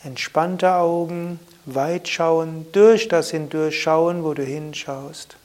Entspannte 0.03 0.75
Augen, 0.75 1.41
weit 1.65 2.09
schauen, 2.09 2.67
durch 2.73 3.09
das 3.09 3.31
hindurchschauen, 3.31 4.25
wo 4.25 4.35
du 4.35 4.45
hinschaust. 4.45 5.37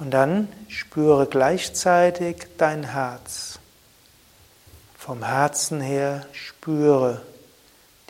Und 0.00 0.12
dann 0.12 0.48
spüre 0.68 1.26
gleichzeitig 1.26 2.46
dein 2.56 2.84
Herz. 2.84 3.58
Vom 4.96 5.22
Herzen 5.22 5.82
her 5.82 6.26
spüre 6.32 7.20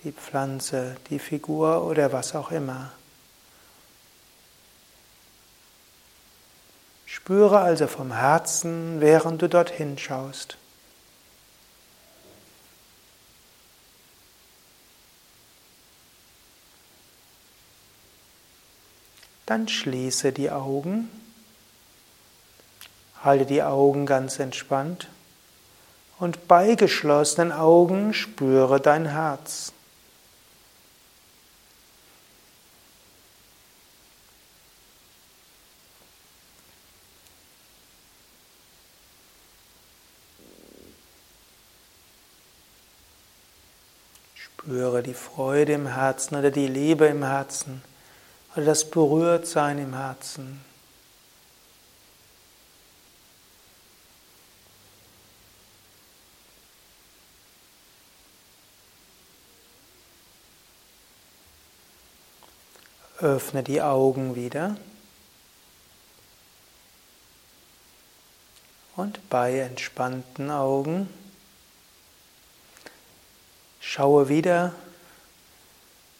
die 0.05 0.13
Pflanze, 0.13 0.97
die 1.11 1.19
Figur 1.19 1.85
oder 1.85 2.13
was 2.13 2.37
auch 2.37 2.53
immer. 2.53 2.93
Spüre 7.07 7.59
also 7.59 7.89
vom 7.89 8.13
Herzen, 8.13 9.01
während 9.01 9.43
du 9.43 9.49
dorthin 9.49 9.99
schaust. 9.99 10.59
Dann 19.47 19.67
schließe 19.67 20.31
die 20.31 20.53
Augen. 20.53 21.20
Halte 23.23 23.45
die 23.45 23.63
Augen 23.63 24.07
ganz 24.07 24.39
entspannt 24.39 25.09
und 26.19 26.49
bei 26.49 26.75
geschlossenen 26.75 27.51
Augen 27.51 28.13
spüre 28.15 28.81
dein 28.81 29.07
Herz. 29.07 29.73
Spüre 44.35 45.03
die 45.03 45.15
Freude 45.15 45.73
im 45.73 45.87
Herzen 45.87 46.37
oder 46.37 46.51
die 46.51 46.67
Liebe 46.67 47.07
im 47.07 47.25
Herzen 47.25 47.83
oder 48.55 48.67
das 48.67 48.91
Berührtsein 48.91 49.79
im 49.79 49.95
Herzen. 49.95 50.70
Öffne 63.23 63.63
die 63.63 63.83
Augen 63.83 64.35
wieder. 64.35 64.77
Und 68.97 69.29
bei 69.31 69.59
entspannten 69.61 70.51
Augen 70.51 71.09
schaue 73.81 74.29
wieder 74.29 74.75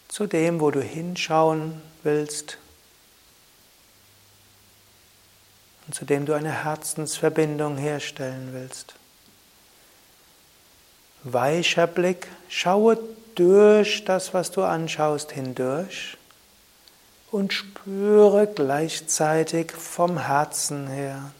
zu 0.07 0.27
dem, 0.27 0.59
wo 0.59 0.71
du 0.71 0.81
hinschauen 0.81 1.81
willst 2.03 2.57
und 5.87 5.95
zu 5.95 6.05
dem 6.05 6.25
du 6.25 6.33
eine 6.33 6.63
Herzensverbindung 6.63 7.77
herstellen 7.77 8.49
willst. 8.53 8.95
Weicher 11.23 11.87
Blick, 11.87 12.27
schaue 12.49 12.97
durch 13.35 14.05
das, 14.05 14.33
was 14.33 14.51
du 14.51 14.63
anschaust, 14.63 15.31
hindurch 15.31 16.17
und 17.31 17.53
spüre 17.53 18.45
gleichzeitig 18.45 19.71
vom 19.71 20.17
Herzen 20.17 20.87
her. 20.87 21.31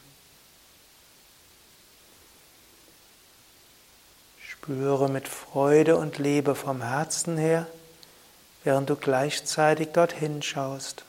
Spüre 4.41 5.09
mit 5.09 5.27
Freude 5.27 5.97
und 5.97 6.17
Liebe 6.17 6.55
vom 6.55 6.81
Herzen 6.81 7.37
her, 7.37 7.67
während 8.63 8.89
du 8.89 8.95
gleichzeitig 8.95 9.89
dorthin 9.89 10.41
schaust. 10.41 11.03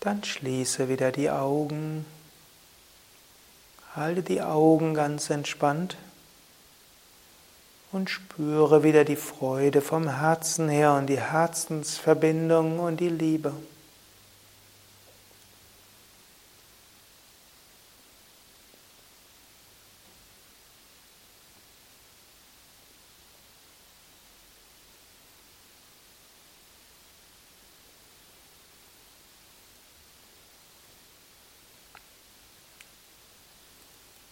Dann 0.00 0.22
schließe 0.22 0.88
wieder 0.88 1.10
die 1.10 1.30
Augen. 1.30 2.04
Halte 3.96 4.22
die 4.22 4.42
Augen 4.42 4.94
ganz 4.94 5.28
entspannt 5.30 5.96
und 7.90 8.10
spüre 8.10 8.82
wieder 8.82 9.04
die 9.04 9.16
Freude 9.16 9.80
vom 9.80 10.08
Herzen 10.08 10.68
her 10.68 10.94
und 10.94 11.06
die 11.06 11.20
Herzensverbindung 11.20 12.78
und 12.78 13.00
die 13.00 13.08
Liebe. 13.08 13.52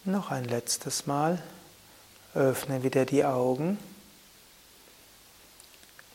Noch 0.07 0.31
ein 0.31 0.45
letztes 0.45 1.05
Mal. 1.05 1.37
Öffne 2.33 2.81
wieder 2.81 3.03
die 3.03 3.25
Augen. 3.25 3.77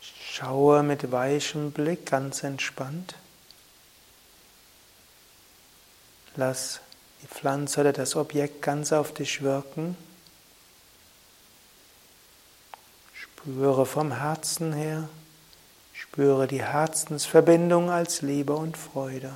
Schaue 0.00 0.82
mit 0.82 1.12
weichem 1.12 1.72
Blick 1.72 2.06
ganz 2.06 2.42
entspannt. 2.42 3.16
Lass 6.36 6.80
die 7.20 7.26
Pflanze 7.26 7.82
oder 7.82 7.92
das 7.92 8.16
Objekt 8.16 8.62
ganz 8.62 8.94
auf 8.94 9.12
dich 9.12 9.42
wirken. 9.42 9.94
Spüre 13.12 13.84
vom 13.84 14.12
Herzen 14.12 14.72
her, 14.72 15.06
spüre 15.92 16.46
die 16.46 16.62
Herzensverbindung 16.62 17.90
als 17.90 18.22
Liebe 18.22 18.54
und 18.54 18.78
Freude. 18.78 19.34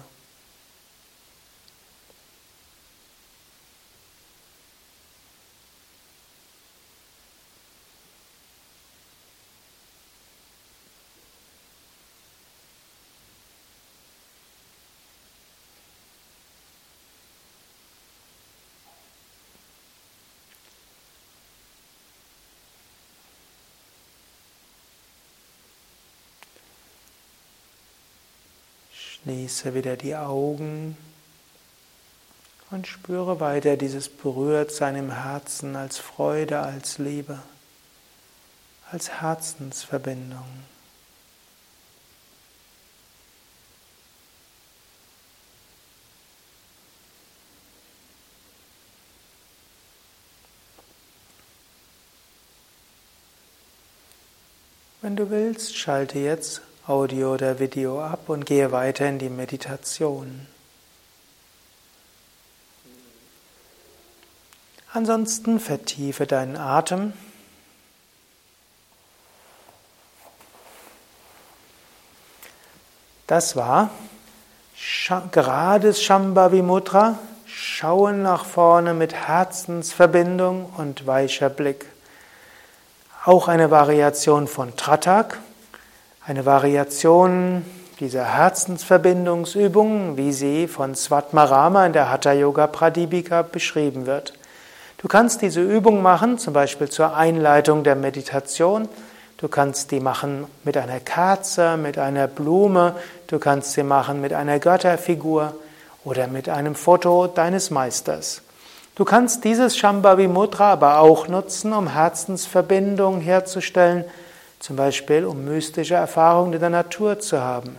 Schließe 29.26 29.74
wieder 29.74 29.96
die 29.96 30.14
Augen 30.14 30.96
und 32.70 32.86
spüre 32.86 33.40
weiter 33.40 33.76
dieses 33.76 34.08
Berührtsein 34.08 34.94
im 34.94 35.10
Herzen 35.10 35.74
als 35.74 35.98
Freude, 35.98 36.60
als 36.60 36.98
Liebe, 36.98 37.40
als 38.92 39.20
Herzensverbindung. 39.20 40.46
Wenn 55.02 55.16
du 55.16 55.30
willst, 55.30 55.76
schalte 55.76 56.20
jetzt 56.20 56.62
Audio 56.86 57.34
oder 57.34 57.58
Video 57.58 58.00
ab 58.00 58.28
und 58.28 58.46
gehe 58.46 58.70
weiter 58.70 59.08
in 59.08 59.18
die 59.18 59.28
Meditation. 59.28 60.46
Ansonsten 64.92 65.58
vertiefe 65.58 66.26
deinen 66.26 66.56
Atem. 66.56 67.12
Das 73.26 73.56
war 73.56 73.90
gerades 75.32 76.02
Shambhavi 76.02 76.62
Mudra, 76.62 77.18
Schauen 77.46 78.22
nach 78.22 78.44
vorne 78.44 78.94
mit 78.94 79.12
Herzensverbindung 79.12 80.66
und 80.76 81.06
weicher 81.06 81.48
Blick. 81.48 81.86
Auch 83.24 83.48
eine 83.48 83.70
Variation 83.70 84.46
von 84.46 84.76
Tratak. 84.76 85.40
Eine 86.28 86.44
Variation 86.44 87.64
dieser 88.00 88.24
Herzensverbindungsübung, 88.24 90.16
wie 90.16 90.32
sie 90.32 90.66
von 90.66 90.96
Svatmarama 90.96 91.86
in 91.86 91.92
der 91.92 92.10
Hatha 92.10 92.32
Yoga 92.32 92.66
Pradipika 92.66 93.42
beschrieben 93.42 94.06
wird. 94.06 94.32
Du 94.98 95.06
kannst 95.06 95.40
diese 95.40 95.60
Übung 95.60 96.02
machen, 96.02 96.38
zum 96.38 96.52
Beispiel 96.52 96.88
zur 96.88 97.14
Einleitung 97.14 97.84
der 97.84 97.94
Meditation. 97.94 98.88
Du 99.36 99.46
kannst 99.46 99.92
die 99.92 100.00
machen 100.00 100.46
mit 100.64 100.76
einer 100.76 100.98
Kerze, 100.98 101.76
mit 101.76 101.96
einer 101.96 102.26
Blume. 102.26 102.96
Du 103.28 103.38
kannst 103.38 103.74
sie 103.74 103.84
machen 103.84 104.20
mit 104.20 104.32
einer 104.32 104.58
Götterfigur 104.58 105.54
oder 106.04 106.26
mit 106.26 106.48
einem 106.48 106.74
Foto 106.74 107.28
deines 107.28 107.70
Meisters. 107.70 108.42
Du 108.96 109.04
kannst 109.04 109.44
dieses 109.44 109.76
Shambhavi 109.78 110.26
Mudra 110.26 110.72
aber 110.72 110.98
auch 110.98 111.28
nutzen, 111.28 111.72
um 111.72 111.86
Herzensverbindung 111.86 113.20
herzustellen 113.20 114.04
zum 114.58 114.76
Beispiel 114.76 115.24
um 115.24 115.44
mystische 115.44 115.94
Erfahrungen 115.94 116.52
in 116.52 116.60
der 116.60 116.70
Natur 116.70 117.18
zu 117.18 117.40
haben. 117.40 117.76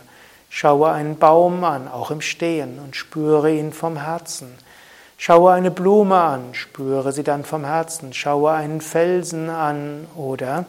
Schaue 0.50 0.90
einen 0.92 1.18
Baum 1.18 1.64
an, 1.64 1.88
auch 1.88 2.10
im 2.10 2.20
Stehen, 2.20 2.78
und 2.78 2.96
spüre 2.96 3.52
ihn 3.52 3.72
vom 3.72 3.96
Herzen. 3.96 4.54
Schaue 5.16 5.52
eine 5.52 5.70
Blume 5.70 6.16
an, 6.16 6.54
spüre 6.54 7.12
sie 7.12 7.24
dann 7.24 7.44
vom 7.44 7.64
Herzen. 7.64 8.12
Schaue 8.12 8.52
einen 8.52 8.80
Felsen 8.80 9.50
an 9.50 10.06
oder 10.16 10.64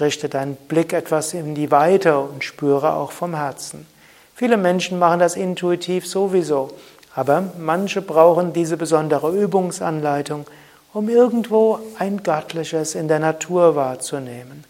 richte 0.00 0.28
deinen 0.28 0.56
Blick 0.56 0.92
etwas 0.92 1.34
in 1.34 1.54
die 1.54 1.70
Weite 1.70 2.18
und 2.18 2.42
spüre 2.42 2.94
auch 2.94 3.12
vom 3.12 3.34
Herzen. 3.34 3.86
Viele 4.34 4.56
Menschen 4.56 4.98
machen 4.98 5.20
das 5.20 5.36
intuitiv 5.36 6.06
sowieso, 6.06 6.70
aber 7.14 7.44
manche 7.58 8.00
brauchen 8.00 8.54
diese 8.54 8.78
besondere 8.78 9.30
Übungsanleitung, 9.30 10.46
um 10.94 11.08
irgendwo 11.10 11.78
ein 11.98 12.22
Göttliches 12.22 12.94
in 12.94 13.06
der 13.06 13.18
Natur 13.18 13.76
wahrzunehmen. 13.76 14.64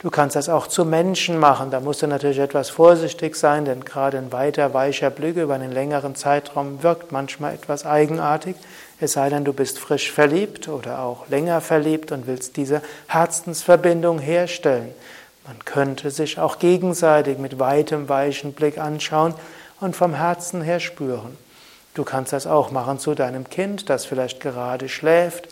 Du 0.00 0.10
kannst 0.10 0.36
das 0.36 0.48
auch 0.48 0.68
zu 0.68 0.84
Menschen 0.84 1.38
machen. 1.38 1.72
Da 1.72 1.80
musst 1.80 2.02
du 2.02 2.06
natürlich 2.06 2.38
etwas 2.38 2.70
vorsichtig 2.70 3.34
sein, 3.34 3.64
denn 3.64 3.84
gerade 3.84 4.16
ein 4.18 4.30
weiter, 4.30 4.72
weicher 4.72 5.10
Blick 5.10 5.36
über 5.36 5.54
einen 5.54 5.72
längeren 5.72 6.14
Zeitraum 6.14 6.84
wirkt 6.84 7.10
manchmal 7.10 7.54
etwas 7.54 7.84
eigenartig. 7.84 8.54
Es 9.00 9.14
sei 9.14 9.28
denn, 9.28 9.44
du 9.44 9.52
bist 9.52 9.80
frisch 9.80 10.12
verliebt 10.12 10.68
oder 10.68 11.00
auch 11.00 11.28
länger 11.28 11.60
verliebt 11.60 12.12
und 12.12 12.28
willst 12.28 12.56
diese 12.56 12.80
Herzensverbindung 13.08 14.20
herstellen. 14.20 14.94
Man 15.44 15.64
könnte 15.64 16.12
sich 16.12 16.38
auch 16.38 16.60
gegenseitig 16.60 17.38
mit 17.38 17.58
weitem, 17.58 18.08
weichen 18.08 18.52
Blick 18.52 18.78
anschauen 18.78 19.34
und 19.80 19.96
vom 19.96 20.14
Herzen 20.14 20.62
her 20.62 20.78
spüren. 20.78 21.36
Du 21.94 22.04
kannst 22.04 22.32
das 22.32 22.46
auch 22.46 22.70
machen 22.70 23.00
zu 23.00 23.16
deinem 23.16 23.50
Kind, 23.50 23.90
das 23.90 24.06
vielleicht 24.06 24.40
gerade 24.40 24.88
schläft. 24.88 25.48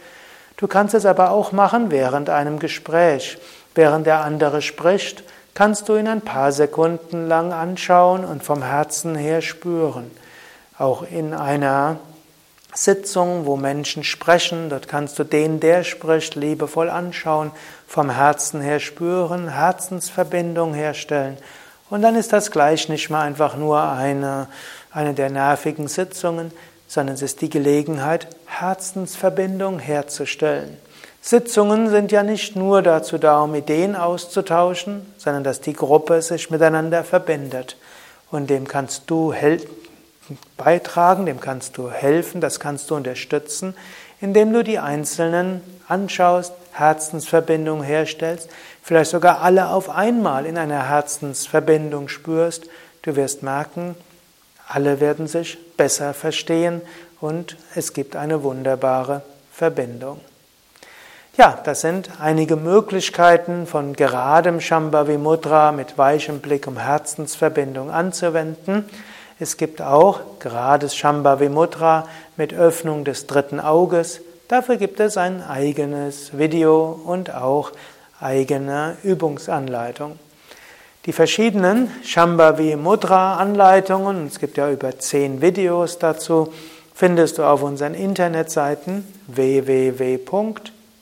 Du 0.56 0.68
kannst 0.68 0.94
es 0.94 1.04
aber 1.04 1.32
auch 1.32 1.50
machen 1.50 1.90
während 1.90 2.30
einem 2.30 2.60
Gespräch. 2.60 3.38
Während 3.76 4.06
der 4.06 4.22
andere 4.22 4.62
spricht, 4.62 5.22
kannst 5.52 5.88
du 5.88 5.96
ihn 5.96 6.08
ein 6.08 6.22
paar 6.22 6.50
Sekunden 6.50 7.28
lang 7.28 7.52
anschauen 7.52 8.24
und 8.24 8.42
vom 8.42 8.62
Herzen 8.62 9.14
her 9.14 9.42
spüren. 9.42 10.10
Auch 10.78 11.02
in 11.02 11.34
einer 11.34 11.98
Sitzung, 12.74 13.44
wo 13.44 13.56
Menschen 13.56 14.02
sprechen, 14.02 14.70
dort 14.70 14.88
kannst 14.88 15.18
du 15.18 15.24
den, 15.24 15.60
der 15.60 15.84
spricht, 15.84 16.36
liebevoll 16.36 16.88
anschauen, 16.88 17.52
vom 17.86 18.08
Herzen 18.08 18.62
her 18.62 18.80
spüren, 18.80 19.48
Herzensverbindung 19.48 20.72
herstellen. 20.72 21.36
Und 21.90 22.00
dann 22.00 22.16
ist 22.16 22.32
das 22.32 22.50
gleich 22.50 22.88
nicht 22.88 23.10
mal 23.10 23.22
einfach 23.22 23.56
nur 23.56 23.82
eine, 23.82 24.48
eine 24.90 25.12
der 25.12 25.28
nervigen 25.28 25.88
Sitzungen, 25.88 26.50
sondern 26.88 27.14
es 27.14 27.22
ist 27.22 27.42
die 27.42 27.50
Gelegenheit, 27.50 28.26
Herzensverbindung 28.46 29.80
herzustellen. 29.80 30.78
Sitzungen 31.28 31.90
sind 31.90 32.12
ja 32.12 32.22
nicht 32.22 32.54
nur 32.54 32.82
dazu 32.82 33.18
da, 33.18 33.40
um 33.40 33.52
Ideen 33.56 33.96
auszutauschen, 33.96 35.12
sondern 35.18 35.42
dass 35.42 35.60
die 35.60 35.72
Gruppe 35.72 36.22
sich 36.22 36.50
miteinander 36.50 37.02
verbindet. 37.02 37.76
Und 38.30 38.48
dem 38.48 38.68
kannst 38.68 39.10
du 39.10 39.34
beitragen, 40.56 41.26
dem 41.26 41.40
kannst 41.40 41.78
du 41.78 41.90
helfen, 41.90 42.40
das 42.40 42.60
kannst 42.60 42.88
du 42.90 42.94
unterstützen, 42.94 43.74
indem 44.20 44.52
du 44.52 44.62
die 44.62 44.78
Einzelnen 44.78 45.62
anschaust, 45.88 46.52
Herzensverbindung 46.70 47.82
herstellst, 47.82 48.48
vielleicht 48.80 49.10
sogar 49.10 49.42
alle 49.42 49.70
auf 49.70 49.90
einmal 49.90 50.46
in 50.46 50.56
einer 50.56 50.88
Herzensverbindung 50.88 52.06
spürst. 52.06 52.68
Du 53.02 53.16
wirst 53.16 53.42
merken, 53.42 53.96
alle 54.68 55.00
werden 55.00 55.26
sich 55.26 55.58
besser 55.76 56.14
verstehen 56.14 56.82
und 57.20 57.56
es 57.74 57.94
gibt 57.94 58.14
eine 58.14 58.44
wunderbare 58.44 59.22
Verbindung. 59.50 60.20
Ja, 61.38 61.58
das 61.64 61.82
sind 61.82 62.08
einige 62.18 62.56
Möglichkeiten 62.56 63.66
von 63.66 63.92
geradem 63.92 64.58
Shambhavi 64.58 65.18
Mudra 65.18 65.70
mit 65.70 65.98
weichem 65.98 66.40
Blick 66.40 66.66
um 66.66 66.78
Herzensverbindung 66.78 67.90
anzuwenden. 67.90 68.86
Es 69.38 69.58
gibt 69.58 69.82
auch 69.82 70.20
gerades 70.38 70.96
Shambhavi 70.96 71.50
Mudra 71.50 72.08
mit 72.38 72.54
Öffnung 72.54 73.04
des 73.04 73.26
dritten 73.26 73.60
Auges. 73.60 74.22
Dafür 74.48 74.78
gibt 74.78 74.98
es 74.98 75.18
ein 75.18 75.42
eigenes 75.42 76.38
Video 76.38 76.98
und 77.04 77.34
auch 77.34 77.72
eigene 78.18 78.96
Übungsanleitung. 79.02 80.18
Die 81.04 81.12
verschiedenen 81.12 81.90
Shambhavi 82.02 82.76
Mudra 82.76 83.36
Anleitungen, 83.36 84.26
es 84.26 84.38
gibt 84.38 84.56
ja 84.56 84.70
über 84.70 84.98
zehn 84.98 85.42
Videos 85.42 85.98
dazu, 85.98 86.50
findest 86.94 87.36
du 87.36 87.42
auf 87.42 87.62
unseren 87.62 87.92
Internetseiten 87.92 89.06
www 89.26 90.16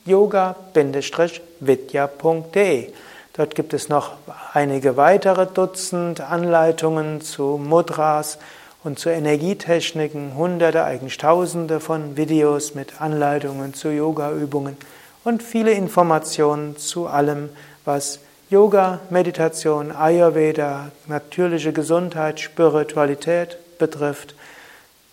yoga-vidya.de. 0.07 2.93
Dort 3.37 3.55
gibt 3.55 3.75
es 3.75 3.89
noch 3.89 4.13
einige 4.53 4.97
weitere 4.97 5.47
Dutzend 5.47 6.21
Anleitungen 6.21 7.21
zu 7.21 7.61
Mudras 7.63 8.39
und 8.85 8.99
zu 8.99 9.09
Energietechniken, 9.09 10.37
hunderte, 10.37 10.85
eigentlich 10.85 11.19
tausende 11.19 11.81
von 11.81 12.17
Videos 12.17 12.75
mit 12.75 13.01
Anleitungen 13.01 13.75
zu 13.75 13.89
Yogaübungen 13.89 14.77
und 15.25 15.43
viele 15.43 15.73
Informationen 15.73 16.77
zu 16.77 17.07
allem, 17.07 17.49
was 17.85 18.21
Yoga, 18.51 19.01
Meditation, 19.11 19.91
Ayurveda, 19.91 20.91
natürliche 21.07 21.73
Gesundheit, 21.73 22.41
Spiritualität 22.41 23.57
betrifft, 23.79 24.35